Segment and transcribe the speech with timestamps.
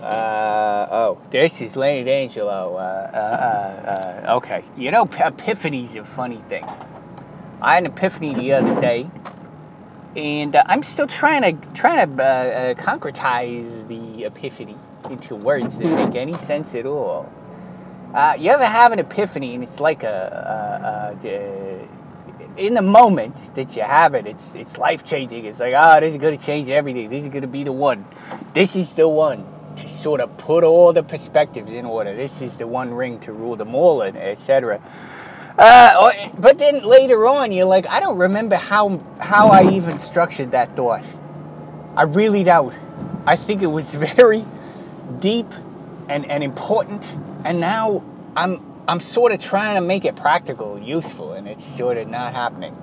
[0.00, 2.74] Uh, oh, this is Lane D'Angelo.
[2.74, 4.64] Uh, uh, uh, okay.
[4.74, 6.64] You know, epiphany's a funny thing.
[7.60, 9.10] I had an epiphany the other day,
[10.16, 14.78] and uh, I'm still trying to trying to uh, concretize the epiphany
[15.10, 17.30] into words that make any sense at all.
[18.14, 21.88] Uh, you ever have an epiphany, and it's like a, a, a, a
[22.56, 25.44] in the moment that you have it, it's it's life changing.
[25.44, 27.10] It's like, oh, this is gonna change everything.
[27.10, 28.06] This is gonna be the one.
[28.54, 29.59] This is the one
[30.02, 32.14] sort of put all the perspectives in order.
[32.14, 34.80] This is the one ring to rule them all, and etc.
[35.58, 40.52] Uh, but then later on, you're like, I don't remember how how I even structured
[40.52, 41.04] that thought.
[41.96, 42.74] I really don't.
[43.26, 44.44] I think it was very
[45.18, 45.52] deep
[46.08, 47.04] and, and important,
[47.44, 48.02] and now
[48.36, 52.34] I'm I'm sort of trying to make it practical, useful, and it's sort of not
[52.34, 52.76] happening.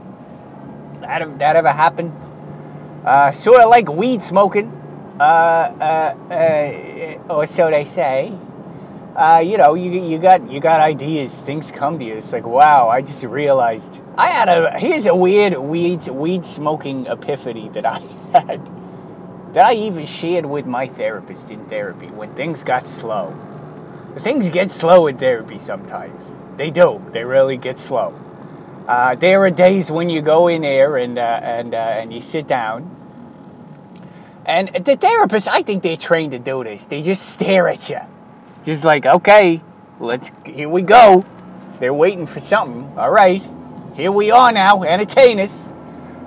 [1.01, 2.13] That that ever happened?
[3.05, 4.71] Uh, sort of like weed smoking,
[7.29, 8.33] or so they say
[9.15, 12.15] uh, you know, you you got you got ideas, things come to you.
[12.15, 17.07] It's like, wow, I just realized I had a here's a weird weed weed smoking
[17.07, 17.99] epiphany that I
[18.33, 18.61] had
[19.53, 23.35] that I even shared with my therapist in therapy when things got slow.
[24.19, 26.25] Things get slow in therapy sometimes.
[26.57, 27.03] They do.
[27.13, 28.15] They really get slow.
[28.87, 32.21] Uh, there are days when you go in there and uh, and uh, and you
[32.21, 32.96] sit down.
[34.47, 36.85] And the therapist, I think they're trained to do this.
[36.85, 37.99] They just stare at you
[38.67, 39.61] just like, okay,
[39.99, 41.23] let's here we go.
[41.79, 42.97] They're waiting for something.
[42.97, 43.41] All right,
[43.95, 44.83] here we are now.
[44.83, 45.69] Entertain us.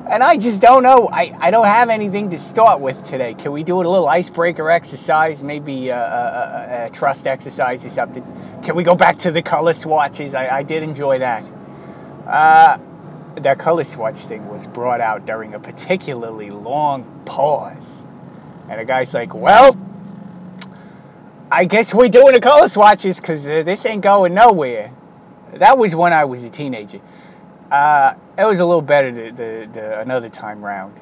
[0.08, 1.08] And I just don't know.
[1.12, 3.34] I, I don't have anything to start with today.
[3.34, 5.44] Can we do a little icebreaker exercise?
[5.44, 8.24] Maybe a, a, a trust exercise or something.
[8.64, 10.34] Can we go back to the color swatches?
[10.34, 11.44] I, I did enjoy that.
[12.26, 12.78] Uh,
[13.36, 18.04] that color swatch thing was brought out during a particularly long pause.
[18.70, 19.76] And the guy's like, well,
[21.50, 24.92] I guess we're doing the color swatches because uh, this ain't going nowhere.
[25.54, 27.00] That was when I was a teenager.
[27.72, 31.00] Uh, it was a little better the, the, the, another time round.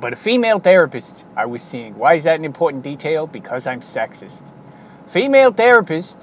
[0.00, 1.98] But a female therapist I was seeing.
[1.98, 3.26] Why is that an important detail?
[3.26, 4.40] Because I'm sexist.
[5.08, 6.16] Female therapist.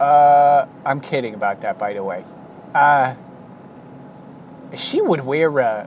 [0.00, 2.24] Uh, I'm kidding about that, by the way.
[2.74, 3.14] Uh,
[4.74, 5.60] she would wear.
[5.60, 5.86] Uh,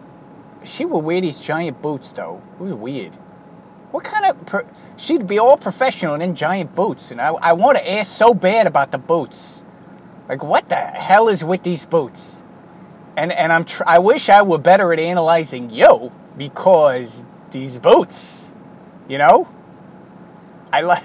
[0.64, 2.42] she would wear these giant boots, though.
[2.60, 3.18] It was weird.
[3.92, 4.46] What kind of.
[4.46, 4.68] Per-
[4.98, 7.12] she'd be all professional in giant boots.
[7.12, 9.64] And I, I want to ask so bad about the boots.
[10.30, 12.44] Like, what the hell is with these boots?
[13.18, 18.48] And, and I'm tr- I wish I were better at analyzing you because these boots,
[19.08, 19.48] you know?
[20.72, 21.04] I like.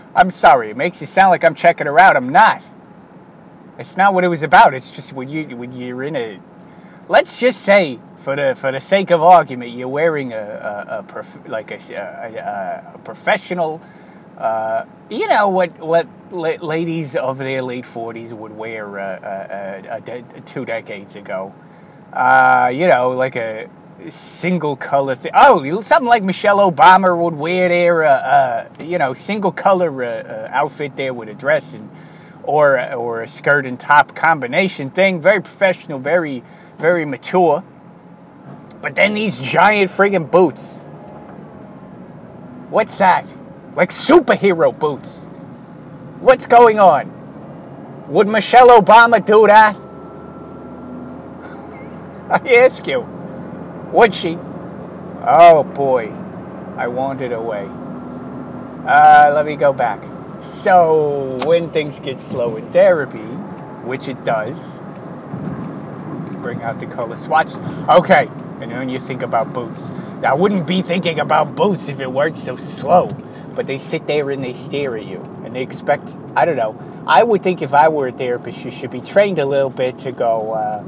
[0.14, 0.70] I'm sorry.
[0.70, 2.16] It makes it sound like I'm checking her out.
[2.16, 2.62] I'm not.
[3.78, 4.74] It's not what it was about.
[4.74, 6.40] It's just when you when you're in a.
[7.08, 11.02] Let's just say for the for the sake of argument, you're wearing a, a, a
[11.04, 13.80] prof, like a, a, a professional,
[14.38, 16.08] uh, you know what what
[16.62, 20.00] ladies of their late 40s would wear uh,
[20.46, 21.54] two decades ago.
[22.12, 23.68] Uh, you know, like a
[24.10, 25.32] single color thing.
[25.34, 30.48] Oh, something like Michelle Obama would wear their, uh, uh, you know, single color uh,
[30.50, 31.90] outfit there with a dress and
[32.44, 35.20] or or a skirt and top combination thing.
[35.20, 36.42] Very professional, very
[36.78, 37.62] very mature.
[38.82, 40.84] But then these giant friggin' boots.
[42.70, 43.26] What's that?
[43.76, 45.16] Like superhero boots.
[46.20, 47.10] What's going on?
[48.08, 49.76] Would Michelle Obama do that?
[52.30, 53.00] I ask you.
[53.92, 54.38] Would she?
[55.24, 56.12] Oh boy.
[56.76, 57.68] I wandered away.
[58.86, 60.02] Uh, let me go back.
[60.42, 63.18] So, when things get slow in therapy,
[63.86, 64.60] which it does,
[66.42, 67.54] bring out the color swatch.
[67.88, 68.28] Okay,
[68.60, 69.82] and when you think about boots,
[70.24, 73.08] I wouldn't be thinking about boots if it weren't so slow.
[73.54, 76.16] But they sit there and they stare at you, and they expect.
[76.34, 76.76] I don't know.
[77.06, 79.98] I would think if I were a therapist, you should be trained a little bit
[80.00, 80.52] to go.
[80.52, 80.82] Uh,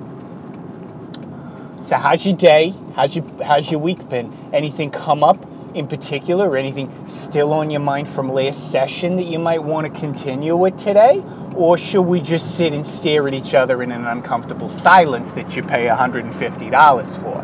[1.82, 2.74] so how's your day?
[2.94, 4.32] How's your how's your week been?
[4.52, 5.44] Anything come up
[5.74, 9.92] in particular, or anything still on your mind from last session that you might want
[9.92, 11.22] to continue with today?
[11.54, 15.56] Or should we just sit and stare at each other in an uncomfortable silence that
[15.56, 17.42] you pay $150 for?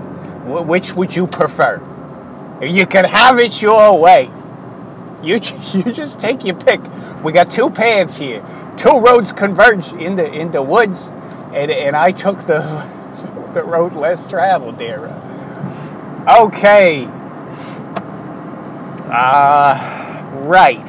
[0.65, 1.83] Which would you prefer?
[2.63, 4.31] You can have it your way.
[5.23, 5.35] You,
[5.73, 6.81] you just take your pick.
[7.23, 8.45] We got two paths here.
[8.77, 11.03] Two roads converge in the in the woods,
[11.55, 12.61] and, and I took the
[13.55, 15.09] the road less traveled there.
[16.29, 17.09] Okay.
[19.11, 20.89] Uh, right.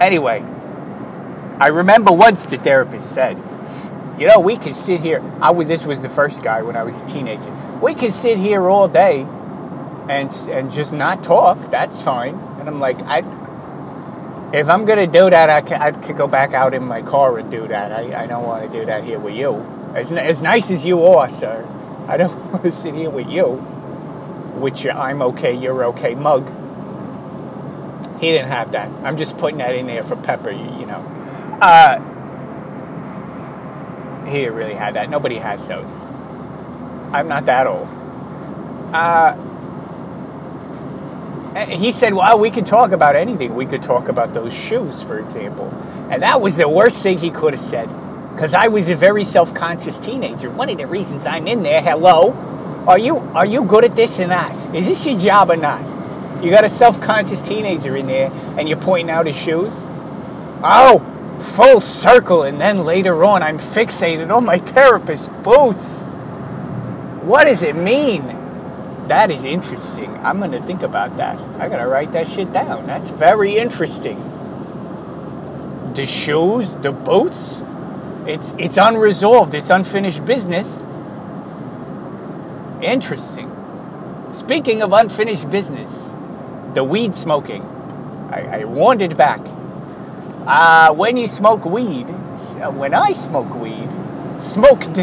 [0.00, 0.40] Anyway,
[1.60, 3.38] I remember once the therapist said,
[4.18, 5.22] you know, we could sit here.
[5.40, 7.52] I was this was the first guy when I was a teenager.
[7.80, 9.20] We could sit here all day
[10.08, 11.70] and and just not talk.
[11.70, 12.34] That's fine.
[12.58, 13.18] And I'm like, I,
[14.52, 17.50] if I'm gonna do that, I I could go back out in my car and
[17.50, 17.92] do that.
[17.92, 19.54] I, I don't want to do that here with you.
[19.94, 21.64] As, as nice as you are, sir,
[22.08, 23.64] I don't want to sit here with you.
[24.60, 26.46] Which I'm okay, you're okay, mug.
[28.20, 28.88] He didn't have that.
[29.02, 31.04] I'm just putting that in there for Pepper, you, know.
[31.60, 31.98] Uh,
[34.26, 35.10] he really have that.
[35.10, 35.90] Nobody has those.
[37.12, 37.88] I'm not that old.
[38.94, 39.36] Uh,
[41.66, 43.54] he said, well, we could talk about anything.
[43.54, 45.68] We could talk about those shoes, for example.
[46.10, 47.88] And that was the worst thing he could have said.
[48.32, 50.50] Because I was a very self-conscious teenager.
[50.50, 52.32] One of the reasons I'm in there, hello,
[52.86, 54.74] are you are you good at this and that?
[54.74, 56.44] Is this your job or not?
[56.44, 59.72] You got a self-conscious teenager in there, and you're pointing out his shoes.
[60.62, 61.02] Oh,
[61.54, 66.02] full circle, and then later on, I'm fixated on my therapist's boots.
[67.22, 68.26] What does it mean?
[69.08, 70.14] That is interesting.
[70.18, 71.38] I'm going to think about that.
[71.58, 72.86] I got to write that shit down.
[72.86, 74.16] That's very interesting.
[75.94, 77.62] The shoes, the boots,
[78.26, 79.54] it's it's unresolved.
[79.54, 80.83] It's unfinished business.
[82.82, 83.50] Interesting.
[84.32, 85.92] Speaking of unfinished business,
[86.74, 87.62] the weed smoking.
[88.30, 88.64] I, I
[89.16, 89.40] back.
[90.46, 92.04] Uh, when you smoke weed,
[92.74, 93.88] when I smoke weed,
[94.40, 94.98] smoked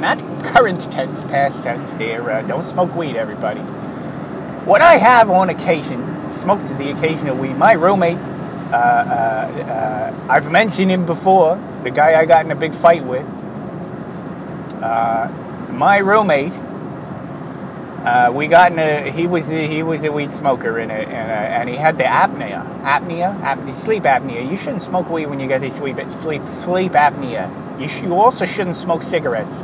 [0.00, 2.30] not current tense, past tense there.
[2.30, 3.60] Uh, don't smoke weed, everybody.
[4.64, 10.50] What I have on occasion, smoked the occasional weed, my roommate, uh, uh, uh, I've
[10.50, 13.26] mentioned him before, the guy I got in a big fight with.
[14.82, 15.28] Uh,
[15.70, 16.52] my roommate,
[18.04, 21.10] uh, we got in a, he was a, he was a weed smoker in and,
[21.12, 24.48] and he had the apnea, apnea, apnea, sleep apnea.
[24.50, 27.50] You shouldn't smoke weed when you get the sleep sleep sleep apnea.
[27.80, 29.56] You, sh- you also shouldn't smoke cigarettes.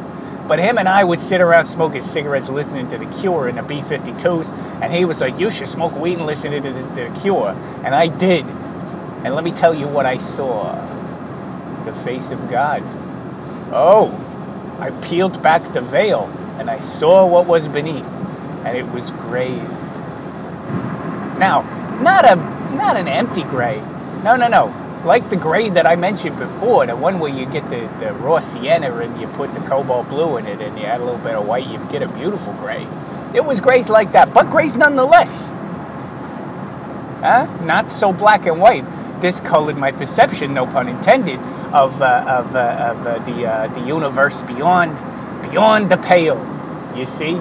[0.48, 3.62] But him and I would sit around smoking cigarettes, listening to The Cure in the
[3.62, 4.52] B-52s,
[4.82, 7.50] and he was like, "You should smoke weed and listen to the, the Cure,"
[7.84, 8.46] and I did.
[9.24, 10.74] And let me tell you what I saw:
[11.84, 12.82] the face of God.
[13.72, 14.10] Oh,
[14.80, 16.28] I peeled back the veil,
[16.58, 18.06] and I saw what was beneath,
[18.64, 19.72] and it was grays.
[21.38, 21.62] Now,
[22.02, 22.36] not a
[22.76, 23.80] not an empty gray.
[24.22, 27.68] No, no, no like the gray that I mentioned before, the one where you get
[27.70, 31.00] the, the raw sienna and you put the cobalt blue in it and you add
[31.00, 32.86] a little bit of white, you get a beautiful gray.
[33.34, 35.46] It was grays like that, but grays nonetheless.
[37.22, 37.46] Huh?
[37.64, 38.84] Not so black and white.
[39.20, 41.38] Discolored my perception, no pun intended,
[41.72, 44.96] of, uh, of, uh, of uh, the, uh, the universe beyond,
[45.50, 46.38] beyond the pale,
[46.96, 47.36] you see?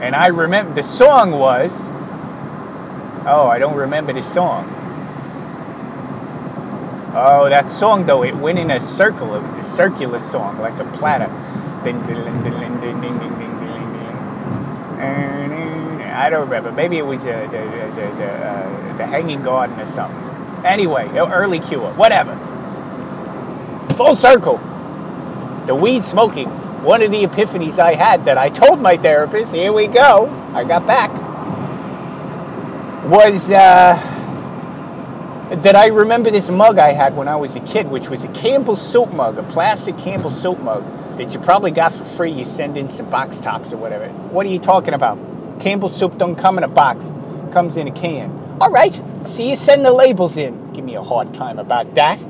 [0.00, 1.72] And I remember, the song was,
[3.26, 4.68] oh, I don't remember the song.
[7.14, 9.34] Oh, that song though, it went in a circle.
[9.34, 11.28] It was a circular song, like a platter.
[16.20, 16.70] I don't remember.
[16.70, 17.58] Maybe it was uh, the
[17.94, 20.64] the the, uh, the Hanging Garden or something.
[20.66, 22.36] Anyway, early Cure, whatever.
[23.96, 24.58] Full circle.
[25.66, 26.59] The weed smoking.
[26.82, 29.54] One of the epiphanies I had that I told my therapist.
[29.54, 30.28] Here we go.
[30.54, 31.10] I got back.
[33.10, 33.50] Was.
[33.50, 34.16] Uh,
[35.50, 38.28] that I remember this mug I had when I was a kid, which was a
[38.28, 40.84] Campbell soap mug, a plastic Campbell soap mug
[41.18, 42.30] that you probably got for free.
[42.30, 44.08] You send in some box tops or whatever.
[44.08, 45.18] What are you talking about?
[45.60, 47.04] Campbell soup don't come in a box,
[47.52, 48.58] comes in a can.
[48.60, 48.94] All right,
[49.26, 50.72] so you send the labels in.
[50.72, 52.20] Give me a hard time about that.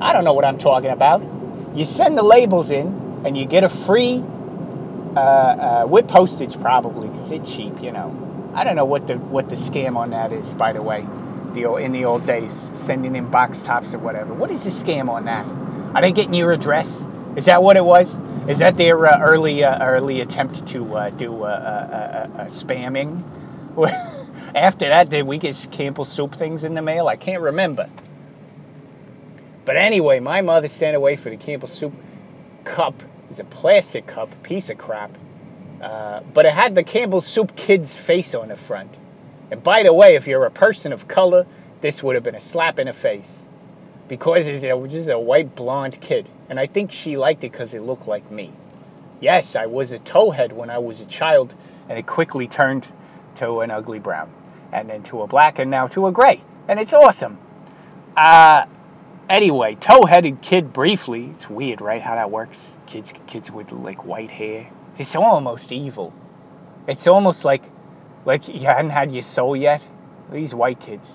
[0.00, 1.22] I don't know what I'm talking about.
[1.76, 4.24] You send the labels in, and you get a free
[5.16, 8.50] uh, uh, with postage probably because it's cheap, you know.
[8.54, 11.06] I don't know what the what the scam on that is, by the way
[11.54, 14.34] the in the old days, sending in box tops or whatever.
[14.34, 15.46] What is the scam on that?
[15.94, 17.06] Are they getting your address?
[17.36, 18.08] Is that what it was?
[18.48, 23.22] Is that their uh, early uh, early attempt to uh, do uh, spamming?
[24.54, 27.08] After that, did we get Campbell soup things in the mail?
[27.08, 27.88] I can't remember.
[29.64, 31.94] But anyway, my mother sent away for the Campbell soup
[32.64, 33.02] cup.
[33.30, 35.10] It's a plastic cup, piece of crap.
[35.80, 38.94] but it had the Campbell soup kid's face on the front.
[39.50, 41.46] And by the way, if you're a person of color,
[41.80, 43.36] this would have been a slap in the face.
[44.08, 46.28] Because he's just a white blonde kid.
[46.48, 48.52] And I think she liked it because it looked like me.
[49.20, 51.54] Yes, I was a towhead when I was a child,
[51.88, 52.86] and it quickly turned
[53.36, 54.30] to an ugly brown.
[54.72, 56.42] And then to a black, and now to a gray.
[56.68, 57.38] And it's awesome.
[58.16, 58.66] Uh,
[59.32, 61.32] anyway, tow-headed kid briefly.
[61.34, 62.60] It's weird, right, how that works?
[62.86, 64.70] Kids, kids with like white hair.
[64.98, 66.12] It's almost evil.
[66.86, 67.62] It's almost like
[68.24, 69.84] like you hadn't had your soul yet?
[70.30, 71.10] These white kids.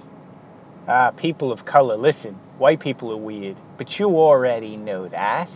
[0.88, 2.34] Ah, people of color, listen.
[2.58, 5.50] White people are weird, but you already know that.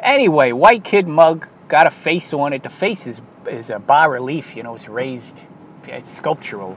[0.00, 2.62] Anyway, white kid mug got a face on it.
[2.62, 4.56] The face is is a bas relief.
[4.56, 5.40] You know, it's raised,
[5.84, 6.76] it's sculptural.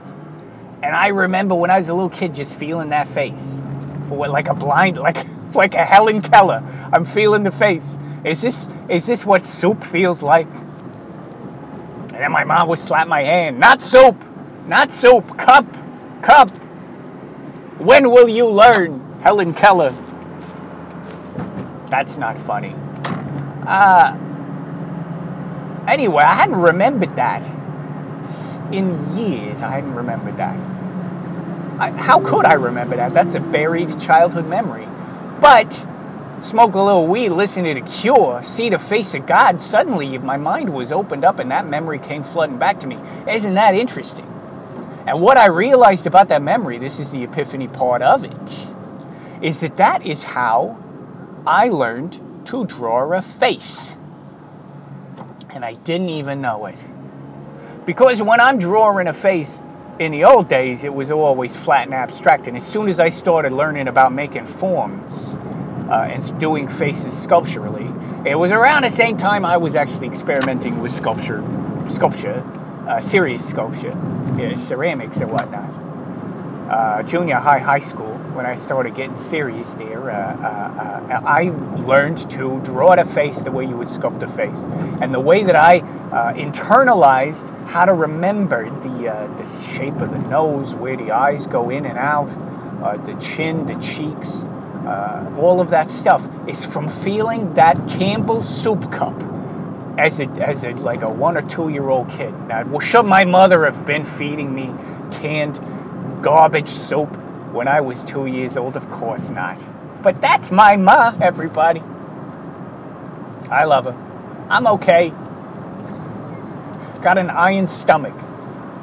[0.82, 3.62] And I remember when I was a little kid, just feeling that face,
[4.08, 6.62] for what, like a blind, like like a Helen Keller.
[6.92, 7.98] I'm feeling the face.
[8.24, 10.48] Is this is this what soup feels like?
[10.48, 13.60] And then my mom would slap my hand.
[13.60, 14.16] Not soup,
[14.66, 15.38] not soup.
[15.38, 15.66] Cup,
[16.22, 16.50] cup.
[17.78, 19.94] When will you learn, Helen Keller?
[21.88, 22.74] That's not funny.
[23.66, 24.16] Uh,
[25.88, 27.42] anyway, I hadn't remembered that
[28.72, 29.62] in years.
[29.62, 30.71] I hadn't remembered that.
[31.82, 33.12] I, how could I remember that?
[33.12, 34.86] That's a buried childhood memory.
[35.40, 35.68] But
[36.40, 40.36] smoke a little weed, listen to The Cure, see the face of God, suddenly my
[40.36, 43.00] mind was opened up and that memory came flooding back to me.
[43.28, 44.26] Isn't that interesting?
[45.08, 48.66] And what I realized about that memory, this is the epiphany part of it,
[49.44, 50.80] is that that is how
[51.44, 53.92] I learned to draw a face.
[55.50, 56.78] And I didn't even know it.
[57.86, 59.60] Because when I'm drawing a face,
[60.02, 62.48] in the old days, it was always flat and abstract.
[62.48, 65.38] And as soon as I started learning about making forms
[65.88, 67.88] uh, and doing faces sculpturally,
[68.28, 71.44] it was around the same time I was actually experimenting with sculpture,
[71.88, 72.44] sculpture,
[72.88, 73.96] uh, serious sculpture,
[74.36, 75.81] yeah, ceramics and whatnot.
[76.72, 81.50] Uh, junior high, high school, when I started getting serious there, uh, uh, uh, I
[81.82, 84.56] learned to draw the face the way you would sculpt a face.
[85.02, 89.44] And the way that I uh, internalized how to remember the, uh, the
[89.76, 92.30] shape of the nose, where the eyes go in and out,
[93.04, 94.46] the chin, the cheeks,
[95.36, 99.22] all of that stuff is from feeling that Campbell soup cup
[99.98, 102.32] as a, as a like a one or two year old kid.
[102.48, 104.74] Now, should my mother have been feeding me
[105.20, 105.60] canned
[106.22, 107.14] garbage soup
[107.52, 108.76] when I was two years old?
[108.76, 109.58] Of course not.
[110.02, 111.82] But that's my ma, everybody.
[113.50, 114.46] I love her.
[114.48, 115.10] I'm okay.
[117.02, 118.14] Got an iron stomach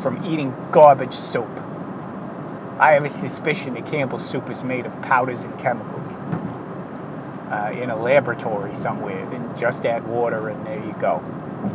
[0.01, 1.49] from eating garbage soup.
[2.79, 6.07] I have a suspicion that Campbell's soup is made of powders and chemicals
[7.49, 9.27] uh, in a laboratory somewhere.
[9.29, 11.23] Then just add water and there you go.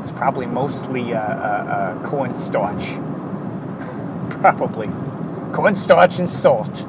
[0.02, 2.84] It's probably mostly uh, uh, uh cornstarch.
[4.30, 4.88] probably.
[5.54, 6.84] Cornstarch and salt.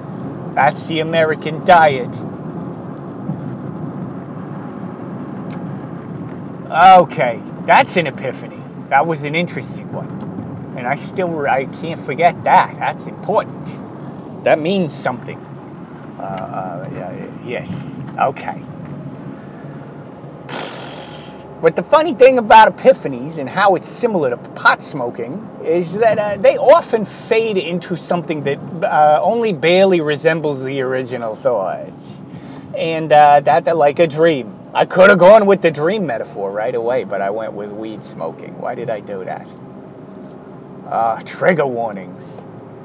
[0.55, 2.09] That's the American diet.
[6.71, 8.59] Okay, that's an epiphany.
[8.89, 10.73] That was an interesting one.
[10.77, 12.75] And I still I can't forget that.
[12.79, 14.43] That's important.
[14.43, 15.37] That means something.
[16.19, 16.87] Uh, uh,
[17.45, 17.69] yes.
[18.19, 18.63] Okay.
[21.65, 26.19] But the funny thing about epiphanies and how it's similar to pot smoking is that
[26.19, 31.89] uh, they often fade into something that uh, only barely resembles the original thought.
[32.77, 34.55] And uh, that, like a dream.
[34.75, 38.05] I could have gone with the dream metaphor right away, but I went with weed
[38.05, 38.61] smoking.
[38.61, 39.47] Why did I do that?
[40.87, 42.23] Uh, trigger warnings.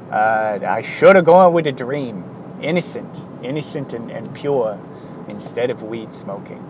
[0.09, 2.23] Uh, I should have gone with a dream.
[2.63, 3.15] Innocent.
[3.43, 4.79] Innocent and, and pure
[5.27, 6.65] instead of weed smoking.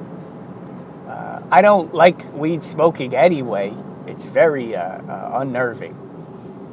[1.12, 3.75] Uh, I don't like weed smoking anyway.
[4.08, 5.94] It's very uh, uh, unnerving.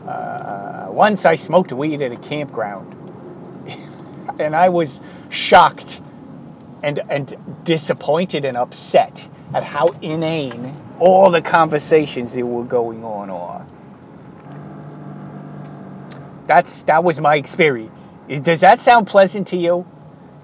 [0.06, 2.94] Uh, uh, once I smoked weed at a campground,
[4.38, 6.00] and I was shocked
[6.84, 13.30] and and disappointed and upset at how inane all the conversations that were going on
[13.30, 13.66] are.
[16.46, 18.06] That's that was my experience.
[18.42, 19.84] Does that sound pleasant to you?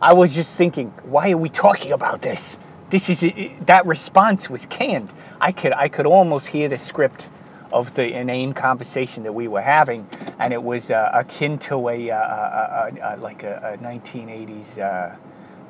[0.02, 2.58] I was just thinking, why are we talking about this?
[2.90, 3.24] This is
[3.66, 5.12] that response was canned.
[5.40, 7.28] I could I could almost hear the script
[7.72, 12.10] of the inane conversation that we were having, and it was uh, akin to a,
[12.12, 15.16] uh, uh, uh, like a, a 1980s uh,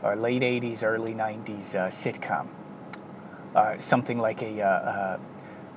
[0.05, 2.49] or late 80s, early 90s sitcom,
[3.81, 5.21] something like a, a,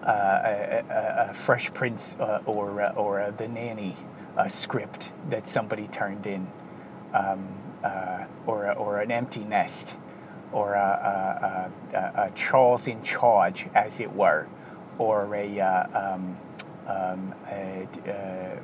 [0.03, 3.95] a Fresh Prince or or The Nanny
[4.49, 6.47] script that somebody turned in,
[7.13, 7.47] um,
[8.47, 9.95] or or an Empty Nest
[10.51, 14.47] or a, a, a, a, Charles in charge, as it were,
[14.97, 16.37] or a, uh, um,
[16.87, 18.55] um, uh, uh,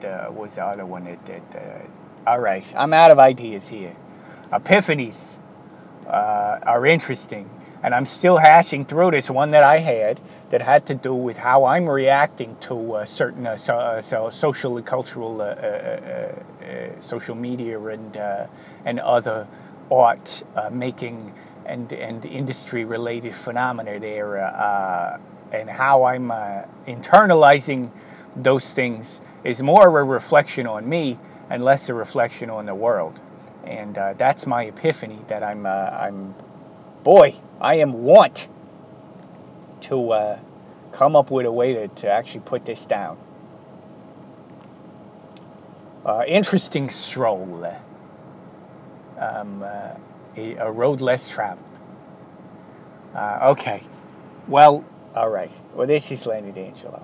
[0.00, 1.04] the, what's the other one?
[1.04, 3.94] That, that, uh, all right, I'm out of ideas here.
[4.52, 5.36] Epiphanies
[6.06, 7.48] uh, are interesting,
[7.82, 11.36] and I'm still hashing through this one that I had that had to do with
[11.36, 15.38] how I'm reacting to uh, certain uh, so, uh, so social and cultural
[17.00, 18.16] social media and
[18.84, 19.46] and other
[19.90, 21.34] art uh, making
[21.66, 25.18] and, and industry related phenomena there uh,
[25.52, 27.90] and how I'm uh, internalizing
[28.36, 31.18] those things is more a reflection on me
[31.50, 33.20] and less a reflection on the world.
[33.64, 36.34] And uh, that's my epiphany that I'm, uh, I'm,
[37.04, 38.48] boy, I am want
[39.82, 40.38] to, uh,
[40.92, 43.18] come up with a way to, to actually put this down.
[46.26, 47.66] Interesting stroll
[49.22, 49.94] um, uh,
[50.36, 51.64] a, a, road less traveled.
[53.14, 53.82] Uh, okay,
[54.48, 55.50] well, all right.
[55.74, 57.02] Well, this is Lenny D'Angelo.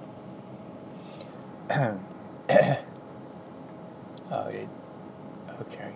[1.71, 1.99] oh,
[4.49, 4.69] it,
[5.61, 5.93] okay.